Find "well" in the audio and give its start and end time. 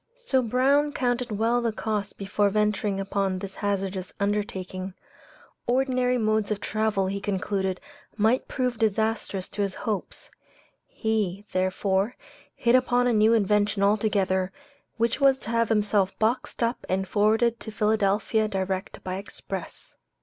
1.31-1.61